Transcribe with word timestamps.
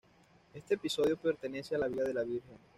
Este 0.55 0.73
episodio 0.73 1.15
pertenece 1.15 1.75
a 1.75 1.77
la 1.77 1.87
vida 1.87 2.03
de 2.05 2.13
la 2.15 2.23
Virgen. 2.23 2.57